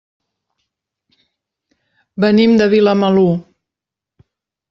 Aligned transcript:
Venim 2.25 2.55
de 2.61 2.67
Vilamalur. 2.73 3.29